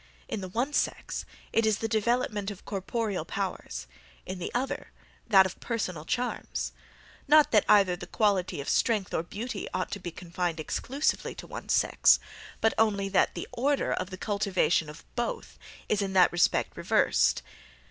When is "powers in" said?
3.23-4.39